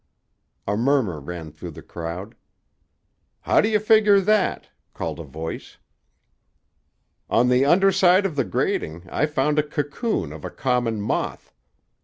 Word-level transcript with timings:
A 0.65 0.75
murmur 0.75 1.19
ran 1.19 1.51
through 1.51 1.69
the 1.77 1.83
crowd. 1.83 2.33
"How 3.41 3.61
do 3.61 3.69
you 3.69 3.77
figure 3.77 4.19
that?" 4.19 4.67
called 4.95 5.19
a 5.19 5.23
voice. 5.23 5.77
"On 7.29 7.49
the 7.49 7.65
under 7.65 7.91
side 7.91 8.25
of 8.25 8.35
the 8.35 8.43
grating 8.43 9.07
I 9.11 9.27
found 9.27 9.59
a 9.59 9.61
cocoon 9.61 10.33
of 10.33 10.43
a 10.43 10.49
common 10.49 11.01
moth. 11.01 11.53